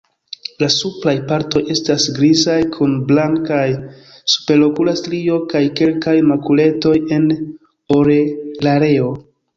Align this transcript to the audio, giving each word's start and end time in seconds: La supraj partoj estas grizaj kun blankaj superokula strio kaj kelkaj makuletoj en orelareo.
La 0.61 0.67
supraj 0.75 1.11
partoj 1.31 1.61
estas 1.73 2.05
grizaj 2.15 2.55
kun 2.77 2.95
blankaj 3.11 3.67
superokula 4.35 4.95
strio 5.03 5.37
kaj 5.53 5.63
kelkaj 5.81 6.17
makuletoj 6.33 6.95
en 7.19 7.29
orelareo. 8.01 9.13